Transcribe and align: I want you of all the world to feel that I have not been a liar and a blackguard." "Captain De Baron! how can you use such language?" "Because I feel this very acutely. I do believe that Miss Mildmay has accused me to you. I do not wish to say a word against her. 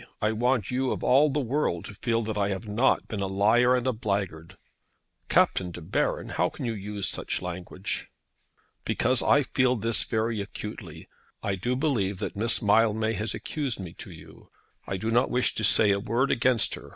I 0.19 0.31
want 0.31 0.71
you 0.71 0.89
of 0.89 1.03
all 1.03 1.29
the 1.29 1.39
world 1.39 1.85
to 1.85 1.93
feel 1.93 2.23
that 2.23 2.35
I 2.35 2.49
have 2.49 2.67
not 2.67 3.07
been 3.07 3.19
a 3.19 3.27
liar 3.27 3.75
and 3.75 3.85
a 3.85 3.93
blackguard." 3.93 4.57
"Captain 5.29 5.69
De 5.69 5.79
Baron! 5.79 6.29
how 6.29 6.49
can 6.49 6.65
you 6.65 6.73
use 6.73 7.07
such 7.07 7.39
language?" 7.39 8.09
"Because 8.83 9.21
I 9.21 9.43
feel 9.43 9.75
this 9.75 10.03
very 10.03 10.41
acutely. 10.41 11.07
I 11.43 11.53
do 11.53 11.75
believe 11.75 12.17
that 12.17 12.35
Miss 12.35 12.63
Mildmay 12.63 13.13
has 13.13 13.35
accused 13.35 13.79
me 13.79 13.93
to 13.99 14.09
you. 14.09 14.49
I 14.87 14.97
do 14.97 15.11
not 15.11 15.29
wish 15.29 15.53
to 15.53 15.63
say 15.63 15.91
a 15.91 15.99
word 15.99 16.31
against 16.31 16.73
her. 16.73 16.89